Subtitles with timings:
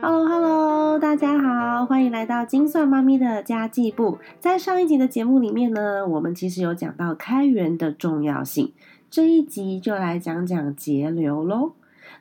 [0.00, 4.18] Hello Hello，大家好，欢迎来到金算妈咪的家计部。
[4.38, 8.72] 在上一集的节目里面呢，我们其实有讲到开源的重要性，
[9.10, 11.72] 这一集就来讲讲节流喽。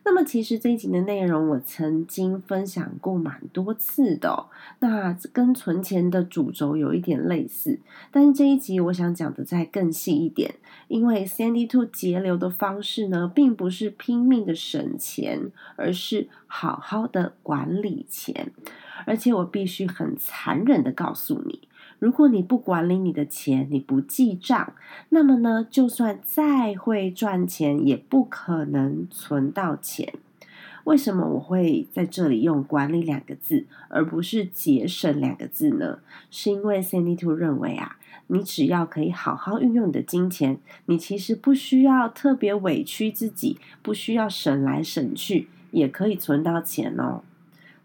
[0.09, 4.45] 那么其实这一集的内容我曾经分享过蛮多次的，
[4.79, 7.77] 那跟存钱的主轴有一点类似，
[8.09, 10.55] 但是这一集我想讲的再更细一点，
[10.87, 18.53] 因为 Sandy Two 节流的方式呢，并不是拼命的省钱，而是好好的管理钱，
[19.05, 21.66] 而且我必须很残忍的告诉你。
[21.99, 24.73] 如果你不管理你的钱，你不记账，
[25.09, 30.13] 那么呢，就算再会赚钱，也不可能存到钱。
[30.83, 35.99] 为什么我会在这里用“管理”两个字，而不是“节省”两个字呢？
[36.31, 47.23] 是因为 Sandy Two 认为啊，你只要可以好好运用你的金钱，你其实不需要特别委屈自己，不需要省来省去，也可以存到钱哦。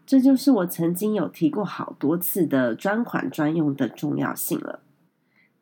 [0.05, 4.79] 这就是我曾经有提过好多次的专款专用的重要性了。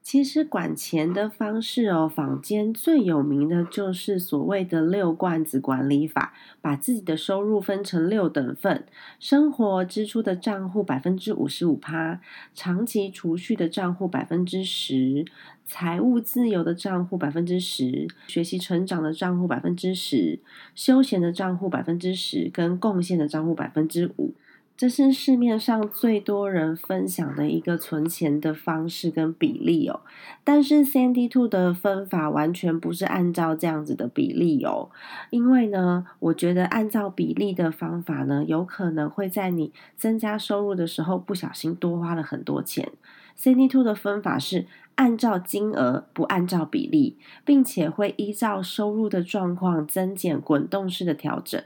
[0.04, 8.84] 其实管钱的方式哦，坊间最有名的就是所谓的六罐子管理法，把自己的收入分成六等份：
[9.20, 12.20] 生活支出的账户百分之五十五趴，
[12.56, 15.24] 长期储蓄的账户百分之十，
[15.66, 20.40] 财务自由的账户百分之十，学习成长的账户百分之十，
[20.74, 24.34] 休闲的账户百分之十，跟贡献的账户百分之五。
[24.78, 30.02] 这是市面上最多人分享的一个存钱的方式跟比例哦，
[30.44, 34.90] 但是 Sandy Two 的分法完全不是按照这样子的比例哦，
[35.30, 42.92] 因为呢，我觉得按照比例的方法呢，有可能会在你增加收入的时候不小心多花了很多钱。
[43.38, 51.62] Sandy Two 的分法是按照金额，不按照比例，并且会依照收入的状况增减滚动式的调整。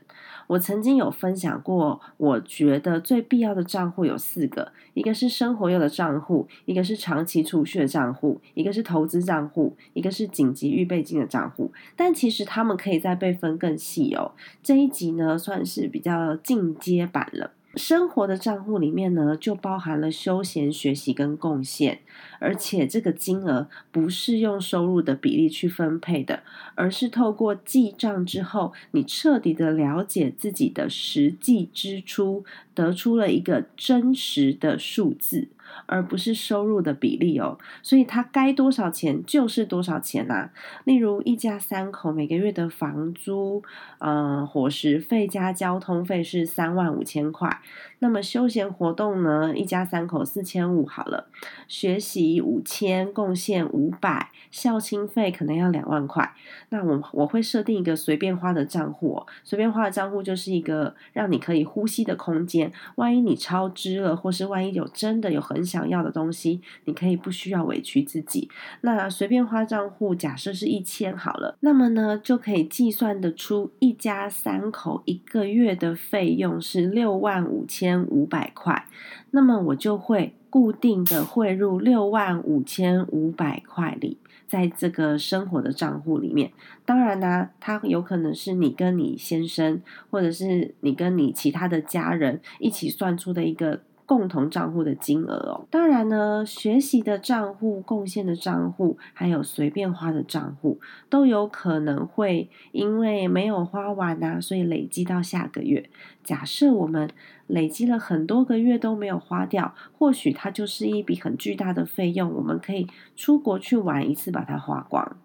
[0.48, 11.74] 我曾经有分享过，我觉得最必要的账户有四个，一个是生活用的账户，一个是长期储蓄的账户，一个是投资账户，一个是紧急预备金的账户。
[11.96, 14.34] 但其实他们可以再被分更细哦。
[14.62, 17.52] 这一集呢，算是比较进阶版了。
[17.76, 22.00] 生活的账户里面呢，就包含了休闲、学习跟贡献，
[22.40, 26.44] 而且这个金额不是用收入的比例去分配的，
[26.76, 35.50] 而是透过记账之后，你彻底的了解自己的实际支出，得出了一个真实的数字。
[35.86, 40.50] 而不是收入的比例哦，所以他该多少钱就是多少钱呐。
[40.84, 43.64] 例如一家三口每个月的房租、
[44.00, 47.62] 呃伙食费加交通费是三万五千块，
[48.00, 51.28] 那么休闲活动呢，一家三口四千五好了，
[51.68, 56.34] 学习五千，贡献五百，校庆费可能要两万块。
[56.70, 62.72] 那我我会设定一个随便花的账户，随便花的账户就是一个让你可以呼吸的空间。
[62.96, 68.50] 万一你超支了，或是万一有真的有很很想要的东西，你可以不需要委屈自己。
[68.82, 78.86] 那随便花账户假设是一千好了，那么呢就可以计算得出一家三口一个月的费用是六万五千五百块。
[79.32, 84.18] 那么我就会固定的汇入六万五千五百块里，
[84.48, 86.52] 在这个生活的账户里面。
[86.86, 93.82] 当然呢，它有可能是你跟你先生，或者是你跟你其他的家人一起算出的一个。
[94.06, 100.80] 共同账户的金额哦，当然呢，学习的账户、贡献的账户，还有随便花的账户，
[101.10, 105.90] 都有可能会因为没有花完呐，所以累积到下个月。
[106.24, 107.10] 假设我们
[107.48, 115.18] 累积了很多个月都没有花掉，或许它就是一笔很巨大的费用，我们可以出国去玩一次，把它花光。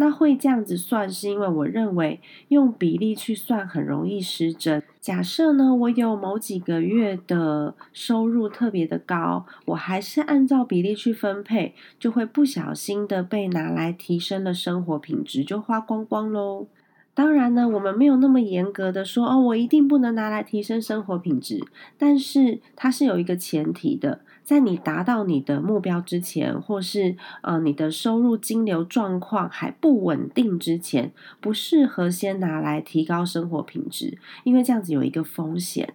[0.00, 4.82] 那会这样子算，是因为我认为用比例去算很容易失真。
[4.98, 16.66] 假设呢，我有某几个月的收入特别的高，我还是按照比例去分配，就会不小心的被拿来提升了生活品质，就花光光喽。
[17.12, 21.60] 当然呢，我们没有那么严格的说哦，我一定不能拿来提升生活品质，
[21.98, 24.20] 但是它是有一个前提的。
[24.42, 35.94] 在你达到你的目标之前，或是呃你的收入金流状况还不稳定之前，不适合先拿来提高生活品质，因为这样子有一个风险。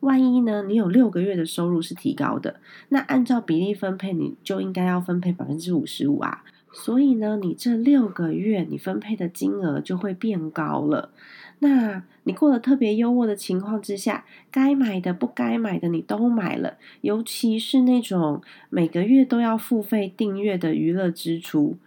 [0.00, 2.60] 万一呢，你有六个月的收入是提高的，
[2.90, 6.44] 那按照比例分配，你就应该要分配百分之五十五啊。
[6.70, 11.10] 所以呢，你这六个月你分配的金额就会变高了。
[11.60, 21.78] 那你过得特别优渥的情况之下，该买的不该买的你都买了，尤其是那种每个月都要付费订阅的娱乐支出。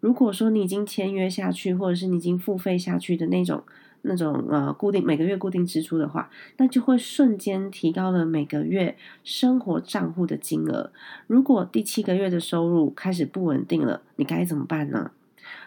[0.00, 3.62] 如果说你已经签约下去，或者是你已经付费下去的那种
[4.02, 6.28] 那种呃固定每个月固定支出的话，
[6.58, 10.92] 那就会瞬间提高了每个月生活账户的金额。
[11.26, 15.12] 如果第七个月的收入开始不稳定了，你该怎么办呢？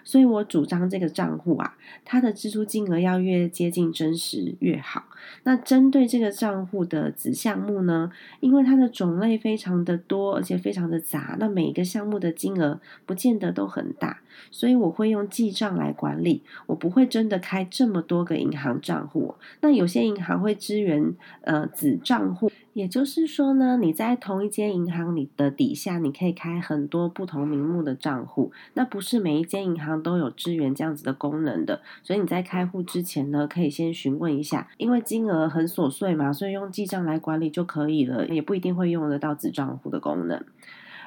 [0.03, 1.75] 所以我主张这个账户啊，
[2.05, 5.05] 它的支出金额要越接近真实越好。
[5.43, 19.35] 那针对这个账户的子项目呢，因为它的种类非常的多，而且非常的杂，那每一个项目的金额不见得都很大，所以我会用记账来管理，我不会真的开这么多个银行账户。
[19.61, 22.51] 那有些银行会支援呃子账户。
[22.77, 28.51] 也就是说呢，你在同一间银行里的底下，你可以开很多不同名目的账户。
[28.75, 34.67] 那不是每一间银行都有支援这样子的功能的，所以你在开户之前呢，可以先询问一下。
[34.77, 40.39] 因为金额很琐碎嘛，所以用记账来管理就可以了，也不一定会用得到子账户的功能。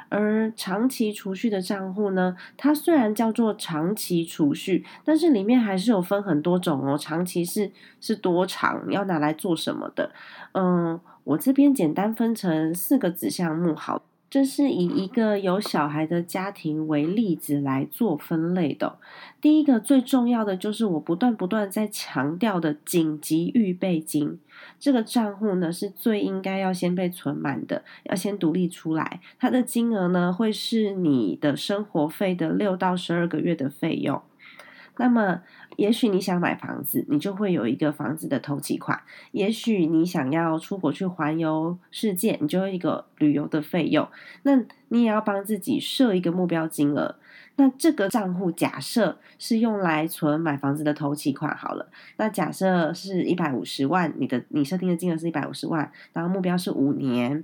[0.08, 6.99] 而长期储蓄的账户呢，它虽然叫做长期储蓄，但是里面还是有分很多种哦。
[6.99, 7.70] 长期是
[8.00, 10.11] 是多长，要拿来做什么的？
[10.55, 10.99] 嗯。
[11.25, 18.99] 我这边简单分成四个子项目，好，这是以一个有小孩的家庭为例子来做分类的。
[19.40, 24.38] 第一个最重要的就是我不断不断在强调的紧急预备金，
[24.78, 34.20] 这个账户呢是最应该要先被存满的，要先独立出来，它的金额呢会是你的生活费的六到十二个月的费用。
[34.96, 35.40] 那么，
[35.81, 38.99] 也许你想买房子，你就会有一个房子的头期款；
[39.32, 44.06] 也许你想要出国去环游世界，你就有一个旅游的费用。
[44.43, 47.17] 那你也要帮自己设一个目标金额。
[47.56, 51.88] 那这个账户假设是用来存买房子的头期款好了。
[52.19, 57.43] 那假设是一百五十万，你的你设定的金额是一百五十万，然后目标是五年。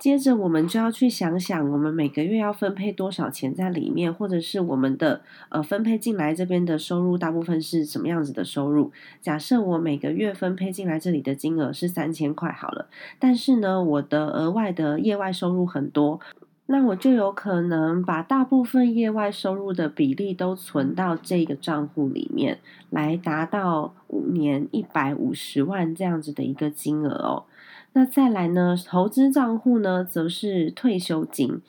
[0.00, 5.20] 接着，我们就要去想想，我们每个月要分配多少钱在里面，或者是我们的
[5.50, 8.90] 呃分配进来这边的收入大部分是什么样子的收入？
[9.20, 12.88] 假设我每个月分配进来这里的金额是三千块好了，
[13.18, 16.18] 但是呢，我的额外的业外收入很多，
[16.64, 22.58] 那我就有可能把大部分业外收入的比例都存到这个账户里面，
[22.88, 27.44] 来达到五年一百五十万这样子的一个金额哦。
[27.92, 28.76] 那再来呢？
[28.86, 31.60] 投资账户呢，则是退休金。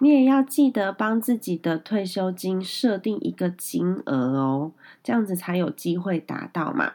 [0.00, 4.72] 你也要记得帮自己的退休金设定一个金额哦，
[5.02, 6.92] 这样子才有机会达到嘛。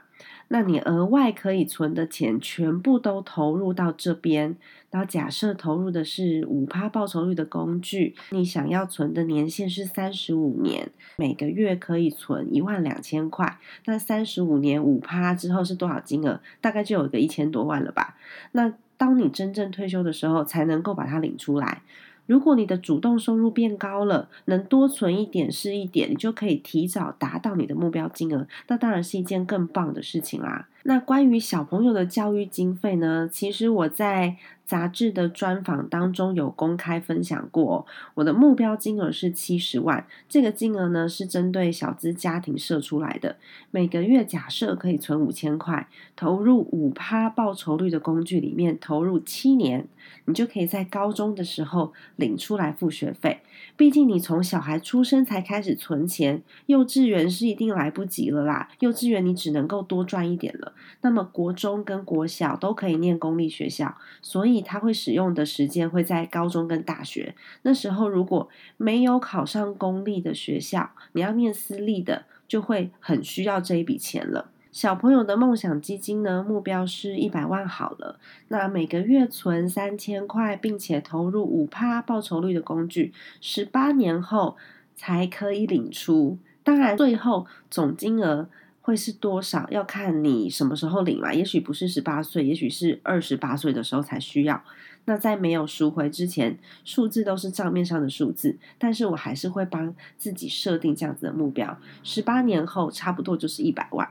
[0.54, 4.56] 那你额外可以存的钱，全部都投入到这边。
[4.92, 13.58] 然后假设投入的是五趴报酬率的工具，你想要存的年限是三十五年，每个月可以存一万两千块。
[13.86, 16.40] 那三十五年五趴之后是多少金额？
[16.62, 18.16] 大概就有个一千多万了吧。
[18.52, 21.82] 那当你真正退休的时候，才能够把它领出来。
[22.26, 30.68] 如果你的主动收入变高了，能多存一点是一点，你就可以提早达到你的目标金额，那当然是一件更棒的事情啦。
[30.84, 33.30] 那关于小朋友的教育经费呢？
[33.32, 34.38] 其实我在。
[34.66, 37.86] 杂志的专访当中有公开分享过，
[38.16, 40.08] 我的目标金额是七十万。
[40.30, 43.36] 这个金额呢是针对小资家庭设出来的，
[43.72, 49.86] 每个月假设可以存五千块，投入五趴报酬率的工具里面投入七年，
[50.26, 53.42] 你就可以在高中的时候领出来付学费。
[53.76, 58.70] 毕竟你从小孩出生才开始存钱，幼稚园是一定来不及了啦。
[58.80, 60.73] 幼稚园你只能够多赚一点了。
[61.02, 64.64] 那么国中跟国小都可以念公立学校，所以。
[64.66, 74.52] 他会使用的时间会在高中跟大学那时候，如果没有考上公立的学校，你要念私立的，就会很需要这一笔钱了。
[74.72, 84.56] 小朋友的梦想基金呢，目标是一百万好了，那每个月存三千块，并且投入五趴报酬率的工具，十八年后
[84.96, 86.38] 才可以领出。
[86.64, 88.48] 当然，最后总金额。
[88.84, 89.66] 会是多少？
[89.72, 91.34] 要看你什么时候领嘛。
[91.34, 94.62] 也许不是十八岁，也许是二十八岁的时候才需要。
[95.06, 98.58] 那在没有赎回之前，数字都是账面上的数字。
[98.78, 104.08] 但是我还是会帮自己设定这样子的目标：十八年后差不多就是一百万。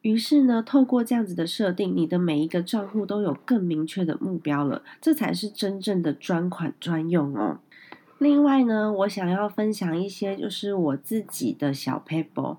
[0.00, 4.82] 于是呢，透过这样子的设定，你的每一个账户都有更明确的目标了。
[5.00, 7.58] 这才是真正的专款专用哦。
[8.18, 12.56] 另外呢，我想要分享一些就是我自己的小 paper。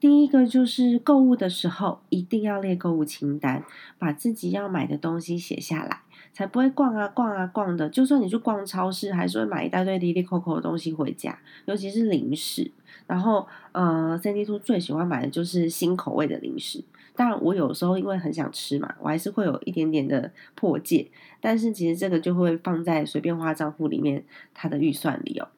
[0.00, 3.62] 第一个就是购物的时候一定要列购物清单，
[3.98, 6.00] 把自己要买的东西写下来，
[6.32, 7.86] 才不会逛啊逛啊逛的。
[7.90, 12.70] 就算你去逛超市，还是会买一大堆滴滴扣扣的东西回家，尤其是零食。
[13.06, 16.82] 然后，呃，CD Two 最喜欢买的就是新口味的零食。
[17.14, 21.10] 当然，我有时候因为很想吃嘛，我还是会有一点点的破戒。
[21.42, 25.48] 但是其实这个就会放在随便花账户里面，它的预算里哦。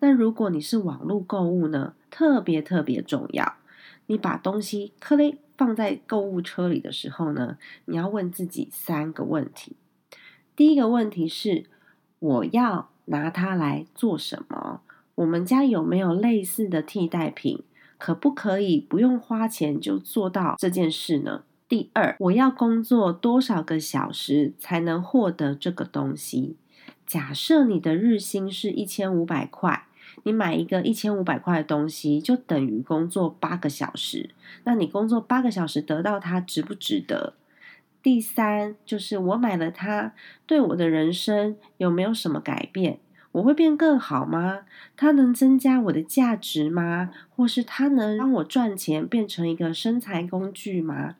[0.00, 3.56] 那如果你是网络购物呢，特别特别重要。
[4.06, 9.76] 你把东西颗粒放在购物车里的时候呢，你要问自己三个问题。
[10.54, 11.64] 第一个问题是：
[12.18, 14.80] 我要拿它来做什么？
[15.14, 17.62] 我们家有没有类似的替代品？
[17.98, 21.44] 可不可以不用花钱就做到这件事呢？
[21.68, 26.56] 第二，我要工作多少个小时才能获得这个东西？
[27.06, 29.86] 假设你的日薪是一千五百块。
[30.24, 34.30] 你买一个一千五百块的东西，就等于工作八个小时。
[34.64, 37.34] 那你工作八个小时得到它，值不值得？
[38.02, 40.12] 第三，就是我买了它，
[40.46, 42.98] 对我的人生有没有什么改变？
[43.32, 44.60] 我会变更好吗？
[44.96, 47.10] 它能增加我的价值吗？
[47.34, 51.16] 或是它能让我赚钱变成一个生财工具吗？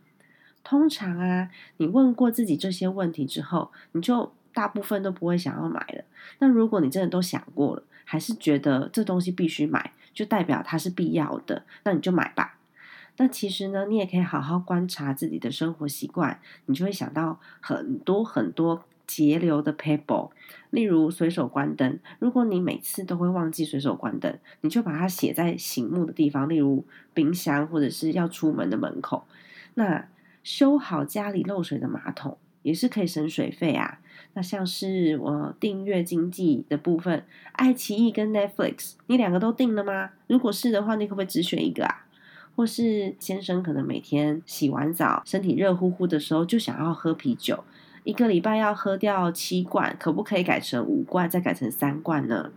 [0.62, 6.04] 通常啊，你问过自己这些问题之后，你就大部分都不会想要买了。
[6.38, 12.58] 那如果你真的都想过了，还是觉得这东西必须买，就代表它是必要的，那你就买吧。
[13.16, 20.30] 那其实呢，你也可以好好观察自己的生活习惯，你就会想到很多很多节流的 paper。
[20.70, 29.26] 例如随手关灯，如果你每次都会忘记随手关灯，你就把它写在醒目的地方，例如冰箱或者是要出门的门口。
[29.74, 30.08] 那
[30.42, 32.38] 修好家里漏水的马桶。
[32.62, 33.98] 也是可以省水费啊。
[34.34, 40.10] 那像是我订阅经济的部分，爱奇艺跟 Netflix，你两个都订了吗？
[40.26, 42.06] 如果是的话，你可不可以只选一个啊？
[42.54, 47.64] 或是先生可能每天洗完澡，身体热乎乎的时候就想要喝啤酒，
[48.04, 52.50] 一个礼拜要喝掉七罐，可不可以改成五罐，再改成三罐呢？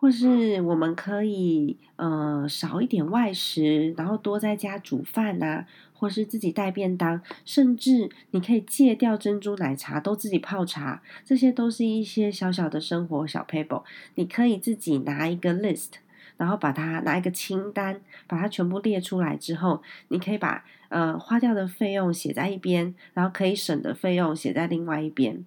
[0.00, 13.82] 或是我们可以呃少一点外食，然后多在家煮饭呐，或是自己带便当，甚至你可以戒掉珍珠奶茶，都自己泡茶，这些都是一些小小的生活小 paper。
[14.14, 15.90] 你可以自己拿一个 list，
[16.38, 25.44] 然后把它拿一个清单，把它全部列出来之后，你可以把呃花掉的费用写在一边，然后可以省的费用写在另外一边。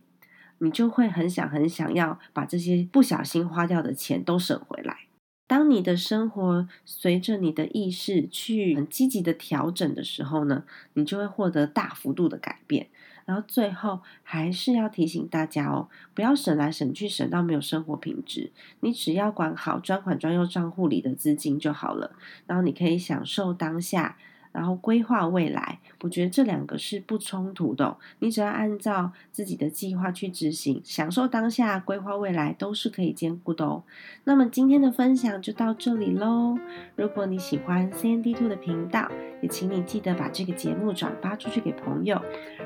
[0.59, 5.07] 你就会很想很想要把这些不小心花掉的钱都省回来。
[5.45, 12.87] 当你的生活随着你的意识去很积极的调整的时候呢，你就会获得大幅度的改变。
[13.25, 18.51] 然后最后还是要提醒大家哦，不要省来省去，省到没有生活品质。
[18.79, 22.15] 你只要管好专款专用账户里的资金就好了。
[22.47, 24.17] 然后你可以享受当下。
[24.53, 27.97] 然后规划未来，我觉得这两个是不冲突的。
[28.19, 33.83] 你只要按照自己的计划去执行，享受当下，规划未来，都是可以兼顾的哦。
[34.23, 36.57] 那么今天的分享就到这里喽。
[36.95, 42.21] 如果你喜欢 C N D Two 的频道，也请你记得把这个节目转发出去给朋友，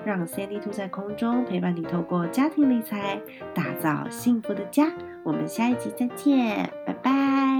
[0.05, 3.19] 让 C N D Two 在空中陪伴你，透过家庭理财
[3.55, 4.91] 打造幸福的家。
[5.23, 7.56] 我们下一集再见，拜拜。